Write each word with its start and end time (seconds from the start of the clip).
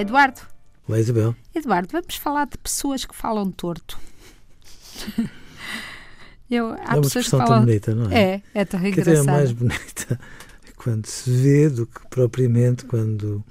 Olá, 0.00 0.08
Eduardo. 0.08 0.40
Olá, 0.88 0.98
Isabel. 0.98 1.36
Eduardo, 1.54 1.88
vamos 1.92 2.16
falar 2.16 2.46
de 2.46 2.56
pessoas 2.56 3.04
que 3.04 3.14
falam 3.14 3.50
torto. 3.50 3.98
Eu, 6.50 6.72
há 6.72 6.94
é 6.94 6.94
uma 6.94 7.02
pessoas 7.02 7.26
que 7.26 7.30
falam... 7.32 7.46
tão 7.46 7.60
bonita, 7.60 7.94
não 7.94 8.10
é? 8.10 8.22
É, 8.22 8.42
é 8.54 8.64
tão 8.64 8.80
engraçado. 8.80 9.04
Quer 9.04 9.10
dizer, 9.10 9.28
é 9.28 9.32
mais 9.32 9.52
bonita 9.52 10.20
quando 10.76 11.04
se 11.06 11.30
vê 11.30 11.68
do 11.68 11.86
que 11.86 12.00
propriamente 12.08 12.86
quando 12.86 13.44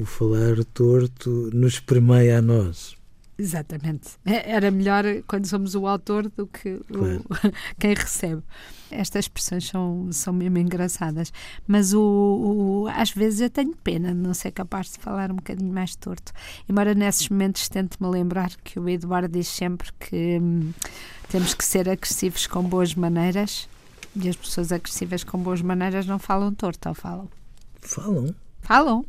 o 0.00 0.06
falar 0.06 0.64
torto 0.72 1.50
nos 1.52 1.78
permeia 1.78 2.38
a 2.38 2.42
nós. 2.42 2.96
Exatamente. 3.38 4.18
É, 4.26 4.50
era 4.50 4.68
melhor 4.68 5.04
quando 5.28 5.46
somos 5.46 5.76
o 5.76 5.86
autor 5.86 6.28
do 6.28 6.46
que 6.48 6.80
claro. 6.92 7.24
o, 7.30 7.52
quem 7.78 7.94
recebe. 7.94 8.42
Estas 8.90 9.26
expressões 9.26 9.68
são, 9.68 10.08
são 10.10 10.32
mesmo 10.32 10.58
engraçadas. 10.58 11.32
Mas 11.66 11.94
o, 11.94 12.00
o, 12.00 12.88
às 12.88 13.12
vezes 13.12 13.40
eu 13.40 13.48
tenho 13.48 13.76
pena 13.76 14.08
de 14.08 14.20
não 14.20 14.34
ser 14.34 14.50
capaz 14.50 14.92
de 14.92 14.98
falar 14.98 15.30
um 15.30 15.36
bocadinho 15.36 15.72
mais 15.72 15.94
torto. 15.94 16.32
Embora 16.68 16.94
nesses 16.94 17.28
momentos 17.28 17.68
tente-me 17.68 18.08
lembrar 18.08 18.50
que 18.64 18.80
o 18.80 18.88
Eduardo 18.88 19.28
diz 19.28 19.46
sempre 19.46 19.92
que 20.00 20.40
hum, 20.40 20.72
temos 21.28 21.54
que 21.54 21.64
ser 21.64 21.88
agressivos 21.88 22.46
com 22.48 22.64
boas 22.64 22.94
maneiras 22.94 23.68
e 24.16 24.28
as 24.28 24.36
pessoas 24.36 24.72
agressivas 24.72 25.22
com 25.22 25.38
boas 25.38 25.62
maneiras 25.62 26.06
não 26.06 26.18
falam 26.18 26.52
torto, 26.52 26.88
ou 26.88 26.94
falam? 26.94 27.28
Falam. 27.80 28.34
Falam. 28.62 29.04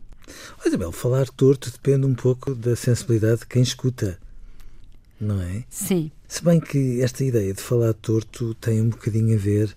Oh, 0.60 0.68
Isabel, 0.68 0.92
falar 0.92 1.28
torto 1.28 1.72
depende 1.72 2.06
um 2.06 2.16
pouco 2.16 2.56
da 2.56 2.76
sensibilidade 2.76 3.42
de 3.42 3.48
quem 3.48 3.62
escuta, 3.62 4.20
não 5.20 5.42
é? 5.42 5.64
Sim. 5.70 6.12
Se 6.28 6.44
bem 6.44 6.60
que 6.60 7.02
esta 7.02 7.24
ideia 7.24 7.54
de 7.54 7.62
falar 7.62 7.94
torto 7.94 8.54
tem 8.56 8.82
um 8.82 8.90
bocadinho 8.90 9.36
a 9.36 9.40
ver 9.40 9.76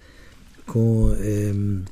com 0.66 1.14
ehm, 1.14 1.82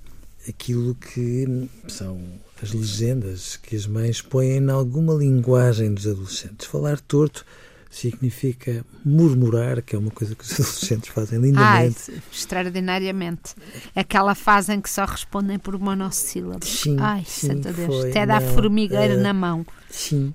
aquilo 0.48 0.94
que 0.94 1.68
são 1.88 2.20
as 2.62 2.72
legendas 2.72 3.56
que 3.56 3.74
as 3.74 3.86
mães 3.86 4.20
põem 4.20 4.58
em 4.58 4.70
alguma 4.70 5.14
linguagem 5.14 5.94
dos 5.94 6.06
adolescentes. 6.06 6.66
Falar 6.66 7.00
torto 7.00 7.44
significa 7.90 8.86
murmurar, 9.04 9.82
que 9.82 9.96
é 9.96 9.98
uma 9.98 10.12
coisa 10.12 10.36
que 10.36 10.44
os 10.44 10.52
adolescentes 10.54 11.10
fazem 11.10 11.40
lindamente. 11.40 12.12
Ai, 12.12 12.22
extraordinariamente. 12.32 13.54
Aquela 13.94 14.34
fase 14.36 14.72
em 14.72 14.80
que 14.80 14.88
só 14.88 15.04
respondem 15.04 15.58
por 15.58 15.76
monossílabos. 15.78 16.68
Sim, 16.68 16.96
Ai, 17.00 17.24
sim, 17.26 17.48
Santa 17.48 17.72
Deus. 17.72 17.94
Foi, 17.94 18.10
Até 18.10 18.24
dá 18.24 18.40
formigueira 18.40 19.16
uh, 19.16 19.20
na 19.20 19.34
mão. 19.34 19.66
Sim. 19.90 20.32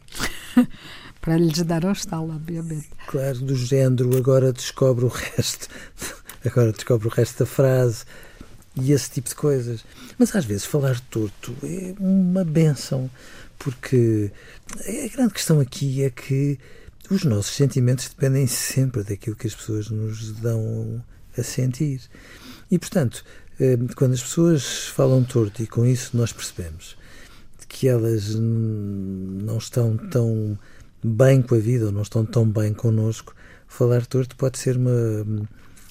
Para 1.21 1.37
lhes 1.37 1.63
dar 1.63 1.83
um 1.85 1.91
estalo, 1.91 2.35
obviamente. 2.35 2.89
Claro, 3.07 3.39
do 3.39 3.55
género, 3.55 4.15
agora 4.15 4.53
descobre 4.53 5.05
o 5.05 5.07
resto. 5.07 5.69
agora 6.45 6.71
descobre 6.71 7.07
o 7.07 7.11
resto 7.11 7.39
da 7.39 7.45
frase 7.47 8.03
e 8.75 8.91
esse 8.91 9.09
tipo 9.09 9.29
de 9.29 9.35
coisas. 9.35 9.83
Mas 10.19 10.35
às 10.35 10.45
vezes 10.45 10.65
falar 10.65 10.99
torto 10.99 11.55
é 11.63 11.95
uma 11.99 12.43
benção, 12.43 13.09
porque 13.57 14.31
a 14.69 15.15
grande 15.15 15.33
questão 15.33 15.59
aqui 15.59 16.03
é 16.03 16.09
que 16.09 16.59
os 17.09 17.23
nossos 17.23 17.55
sentimentos 17.55 18.09
dependem 18.09 18.47
sempre 18.47 19.03
daquilo 19.03 19.35
que 19.35 19.47
as 19.47 19.55
pessoas 19.55 19.89
nos 19.89 20.31
dão 20.33 21.03
a 21.37 21.43
sentir. 21.43 22.01
E, 22.71 22.79
portanto, 22.79 23.23
eh, 23.59 23.77
quando 23.95 24.13
as 24.13 24.21
pessoas 24.21 24.87
falam 24.87 25.23
torto 25.23 25.61
e 25.61 25.67
com 25.67 25.85
isso 25.85 26.15
nós 26.17 26.31
percebemos 26.33 26.97
que 27.67 27.87
elas 27.87 28.35
não 28.35 29.57
estão 29.57 29.97
tão 29.97 30.57
bem 31.03 31.41
com 31.41 31.55
a 31.55 31.59
vida 31.59 31.87
ou 31.87 31.91
não 31.91 32.03
estão 32.03 32.25
tão 32.25 32.49
bem 32.49 32.73
connosco, 32.73 33.35
falar 33.67 34.05
torto 34.05 34.35
pode 34.35 34.57
ser 34.57 34.77
uma. 34.77 35.25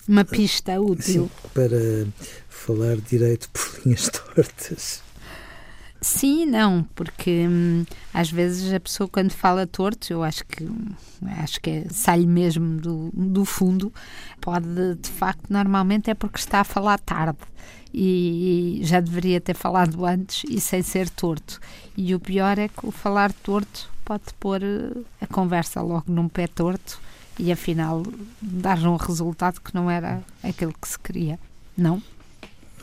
Uma 0.06 0.24
pista 0.24 0.80
útil. 0.80 1.30
Sim, 1.32 1.50
para 1.52 2.06
falar 2.48 2.96
direito 2.96 3.48
por 3.50 3.80
linhas 3.84 4.08
tortas. 4.08 5.02
Sim 6.04 6.44
não, 6.44 6.86
porque 6.94 7.48
hum, 7.48 7.86
às 8.12 8.30
vezes 8.30 8.74
a 8.74 8.78
pessoa 8.78 9.08
quando 9.08 9.32
fala 9.32 9.66
torto, 9.66 10.12
eu 10.12 10.22
acho 10.22 10.44
que 10.44 10.68
acho 11.42 11.58
que 11.62 11.70
é, 11.70 11.86
sai 11.88 12.26
mesmo 12.26 12.78
do, 12.78 13.10
do 13.14 13.46
fundo, 13.46 13.90
pode 14.38 14.96
de 14.96 15.08
facto 15.08 15.48
normalmente 15.48 16.10
é 16.10 16.14
porque 16.14 16.38
está 16.38 16.60
a 16.60 16.64
falar 16.64 16.98
tarde 16.98 17.38
e, 17.90 18.80
e 18.82 18.84
já 18.84 19.00
deveria 19.00 19.40
ter 19.40 19.56
falado 19.56 20.04
antes 20.04 20.44
e 20.46 20.60
sem 20.60 20.82
ser 20.82 21.08
torto. 21.08 21.58
E 21.96 22.14
o 22.14 22.20
pior 22.20 22.58
é 22.58 22.68
que 22.68 22.86
o 22.86 22.90
falar 22.90 23.32
torto 23.32 23.90
pode 24.04 24.24
pôr 24.38 24.62
eh, 24.62 24.90
a 25.22 25.26
conversa 25.26 25.80
logo 25.80 26.12
num 26.12 26.28
pé 26.28 26.46
torto 26.46 27.00
e 27.38 27.50
afinal 27.50 28.02
dar 28.42 28.78
um 28.80 28.96
resultado 28.96 29.58
que 29.58 29.74
não 29.74 29.90
era 29.90 30.22
aquele 30.42 30.74
que 30.74 30.86
se 30.86 30.98
queria, 30.98 31.38
não? 31.74 32.02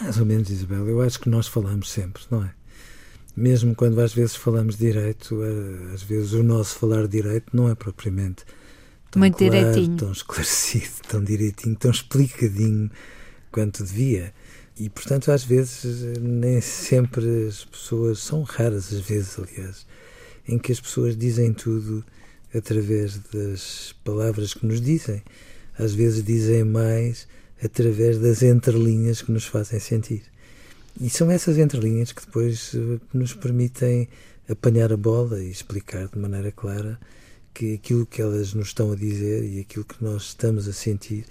Mais 0.02 0.18
ou 0.18 0.26
menos, 0.26 0.50
Isabel. 0.50 0.88
Eu 0.88 1.04
acho 1.04 1.20
que 1.20 1.30
nós 1.30 1.46
falamos 1.46 1.92
sempre, 1.92 2.24
não 2.31 2.44
é? 2.44 2.61
Mesmo 3.36 3.75
quando 3.75 4.00
às 4.02 4.14
vezes 4.14 4.36
falamos 4.36 4.78
direito, 4.78 5.42
eh, 5.44 5.94
às 5.94 6.03
vezes 6.03 6.34
o 6.34 6.44
nosso 6.44 6.78
falar 6.78 7.08
direito 7.08 7.56
não 7.56 7.69
é 7.69 7.75
propriamente 7.75 8.44
tão 9.09 9.19
Muito 9.19 9.38
claro, 9.38 9.52
direitinho. 9.53 9.97
tão 9.97 10.12
esclarecido, 10.12 10.94
tão 11.08 11.24
direitinho, 11.24 11.75
tão 11.75 11.92
explicadinho 11.92 12.90
quanto 13.52 13.84
devia. 13.84 14.34
E, 14.80 14.90
portanto, 14.90 15.31
às 15.31 15.44
vezes, 15.44 16.18
nem 16.19 16.59
sempre 16.62 17.47
as 17.47 17.66
pessoas, 17.66 18.19
são 18.19 18.42
raras 18.42 18.92
as 18.92 19.02
vezes, 19.02 19.38
aliás, 19.38 19.86
em 20.48 20.58
que 20.58 20.72
as 20.72 20.80
pessoas 20.80 21.16
dizem 21.16 21.53
tudo 21.53 22.03
através 22.53 23.19
das 23.31 23.94
palavras 24.03 24.53
que 24.53 24.66
nos 24.66 24.81
dizem. 24.81 25.22
Às 25.78 25.94
vezes 25.94 26.24
dizem 26.24 26.63
mais 26.63 27.28
através 27.63 28.18
das 28.18 28.42
entrelinhas 28.42 29.22
que 29.22 29.31
nos 29.31 29.46
fazem 29.46 29.80
sentir. 29.80 30.24
E 31.00 31.09
são 31.09 31.31
essas 31.31 31.57
entrelinhas 31.57 32.12
que 32.12 32.25
depois 32.25 32.74
eh, 32.75 33.00
nos 33.13 33.34
permitem 33.34 34.07
apanhar 34.50 34.91
a 34.91 34.97
bola 34.97 35.41
e 35.41 35.50
explicar 35.50 36.07
de 36.07 36.19
maneira 36.19 36.52
clara 36.52 37.00
que 37.53 37.75
aquilo 37.75 38.06
que 38.06 38.22
elas 38.22 38.53
nos 38.53 38.68
estão 38.68 38.91
a 38.91 38.96
dizer 38.96 39.44
e 39.44 39.59
aquilo 39.59 39.85
que 39.85 40.03
nós 40.03 40.24
estamos 40.24 40.68
a 40.68 40.74
sentir 40.74 41.25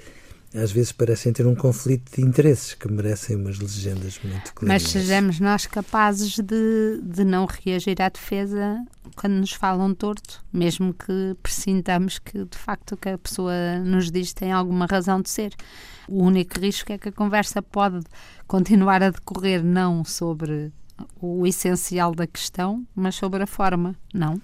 às 0.55 0.73
vezes 0.73 0.91
parecem 0.91 1.33
ter 1.33 1.47
um 1.47 1.55
conflito 1.55 2.17
de 2.17 2.23
interesses 2.23 2.75
que 2.75 2.91
merecem 2.91 3.37
umas 3.37 3.59
legendas 3.59 4.19
muito 4.25 4.53
claras. 4.53 4.83
Mas 4.83 4.91
sejamos 4.91 5.39
nós 5.39 5.67
capazes 5.67 6.39
de, 6.39 7.01
de 7.03 7.25
não 7.25 7.47
reagir 7.47 8.03
à 8.03 8.09
defesa 8.09 8.85
quando 9.15 9.35
nos 9.35 9.53
falam 9.53 9.95
torto, 9.95 10.45
mesmo 10.53 10.93
que 10.93 11.37
pressintamos 11.41 12.19
que 12.19 12.45
de 12.45 12.59
facto 12.59 12.93
o 12.93 12.97
que 12.97 13.11
a 13.11 13.19
pessoa 13.19 13.79
nos 13.85 14.11
diz 14.11 14.33
tem 14.33 14.51
alguma 14.51 14.87
razão 14.87 15.23
de 15.23 15.31
ser. 15.31 15.55
O 16.09 16.25
único 16.25 16.59
risco 16.59 16.93
é 16.93 16.99
que 16.99 17.11
a 17.11 17.13
conversa 17.13 17.63
pode 17.63 18.01
continuar 18.49 19.03
a 19.03 19.11
decorrer 19.11 19.63
não 19.63 20.05
sobre 20.05 20.73
o 21.21 21.47
essencial 21.47 22.13
da 22.13 22.27
questão, 22.27 22.85
mas 22.95 23.15
sobre 23.15 23.43
a 23.43 23.47
forma, 23.47 23.95
não? 24.13 24.41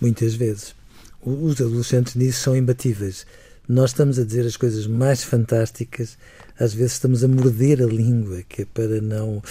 Muitas 0.00 0.34
vezes. 0.34 0.74
Os 1.20 1.60
adolescentes 1.60 2.14
nisso 2.14 2.40
são 2.40 2.56
imbatíveis 2.56 3.26
nós 3.68 3.90
estamos 3.90 4.18
a 4.18 4.24
dizer 4.24 4.46
as 4.46 4.56
coisas 4.56 4.86
mais 4.86 5.22
fantásticas, 5.22 6.16
às 6.58 6.72
vezes 6.72 6.92
estamos 6.92 7.22
a 7.22 7.28
morder 7.28 7.82
a 7.82 7.86
língua, 7.86 8.42
que 8.48 8.62
é 8.62 8.64
para 8.64 8.98
não 9.02 9.42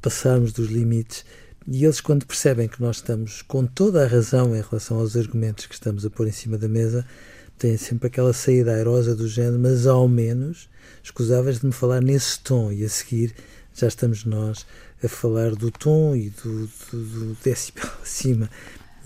passarmos 0.00 0.52
dos 0.52 0.68
limites. 0.68 1.24
E 1.66 1.84
eles, 1.84 2.00
quando 2.00 2.26
percebem 2.26 2.68
que 2.68 2.80
nós 2.80 2.96
estamos 2.96 3.42
com 3.42 3.66
toda 3.66 4.04
a 4.04 4.06
razão 4.06 4.54
em 4.54 4.62
relação 4.62 4.98
aos 4.98 5.16
argumentos 5.16 5.66
que 5.66 5.74
estamos 5.74 6.06
a 6.06 6.10
pôr 6.10 6.28
em 6.28 6.32
cima 6.32 6.56
da 6.56 6.68
mesa, 6.68 7.04
têm 7.58 7.76
sempre 7.76 8.06
aquela 8.06 8.32
saída 8.32 8.72
airosa 8.72 9.16
do 9.16 9.26
género, 9.26 9.58
mas 9.58 9.84
ao 9.84 10.06
menos 10.06 10.68
escusavas 11.02 11.58
de 11.58 11.66
me 11.66 11.72
falar 11.72 12.00
nesse 12.00 12.38
tom. 12.38 12.70
E 12.70 12.84
a 12.84 12.88
seguir 12.88 13.34
já 13.74 13.88
estamos 13.88 14.24
nós 14.24 14.64
a 15.02 15.08
falar 15.08 15.56
do 15.56 15.72
tom 15.72 16.14
e 16.14 16.30
do, 16.30 16.66
do, 16.66 16.92
do 16.92 17.36
decibel 17.42 17.90
acima 18.00 18.48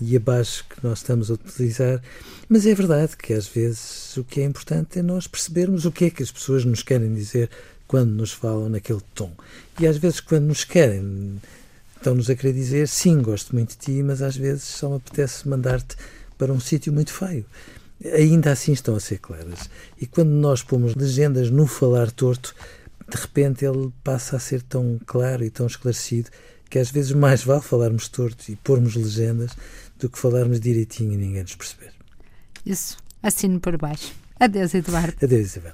e 0.01 0.15
abaixo 0.15 0.65
que 0.69 0.83
nós 0.83 0.99
estamos 0.99 1.29
a 1.29 1.33
utilizar, 1.33 2.01
mas 2.47 2.65
é 2.65 2.73
verdade 2.73 3.17
que 3.17 3.33
às 3.33 3.47
vezes 3.47 4.15
o 4.17 4.23
que 4.23 4.41
é 4.41 4.45
importante 4.45 4.99
é 4.99 5.01
nós 5.01 5.27
percebermos 5.27 5.85
o 5.85 5.91
que 5.91 6.05
é 6.05 6.09
que 6.09 6.23
as 6.23 6.31
pessoas 6.31 6.63
nos 6.65 6.81
querem 6.81 7.13
dizer 7.13 7.49
quando 7.87 8.11
nos 8.11 8.31
falam 8.31 8.69
naquele 8.69 9.01
tom. 9.13 9.31
E 9.79 9.87
às 9.87 9.97
vezes 9.97 10.19
quando 10.19 10.45
nos 10.45 10.63
querem, 10.63 11.41
estão-nos 11.95 12.29
a 12.29 12.35
querer 12.35 12.53
dizer 12.53 12.87
sim, 12.87 13.21
gosto 13.21 13.53
muito 13.53 13.71
de 13.71 13.77
ti, 13.77 14.03
mas 14.03 14.21
às 14.21 14.37
vezes 14.37 14.63
só 14.63 14.89
me 14.89 14.95
apetece 14.97 15.47
mandar-te 15.47 15.95
para 16.37 16.53
um 16.53 16.59
sítio 16.59 16.93
muito 16.93 17.11
feio. 17.11 17.45
Ainda 18.13 18.51
assim 18.51 18.71
estão 18.71 18.95
a 18.95 18.99
ser 18.99 19.19
claras. 19.19 19.69
E 19.99 20.07
quando 20.07 20.29
nós 20.29 20.63
pomos 20.63 20.95
legendas 20.95 21.51
no 21.51 21.67
falar 21.67 22.09
torto, 22.11 22.55
de 23.09 23.17
repente 23.17 23.65
ele 23.65 23.91
passa 24.03 24.37
a 24.37 24.39
ser 24.39 24.61
tão 24.61 24.99
claro 25.05 25.43
e 25.43 25.49
tão 25.49 25.67
esclarecido 25.67 26.29
que 26.69 26.79
às 26.79 26.91
vezes 26.91 27.11
mais 27.11 27.43
vale 27.43 27.61
falarmos 27.61 28.07
torto 28.07 28.51
e 28.51 28.55
pormos 28.55 28.95
legendas 28.95 29.51
do 29.97 30.09
que 30.09 30.19
falarmos 30.19 30.59
direitinho 30.59 31.13
e 31.13 31.17
ninguém 31.17 31.41
nos 31.41 31.55
perceber. 31.55 31.91
Isso, 32.65 32.97
assino 33.21 33.59
por 33.59 33.77
baixo. 33.77 34.13
Adeus, 34.39 34.73
Eduardo. 34.73 35.17
Adeus, 35.21 35.47
Isabel. 35.47 35.73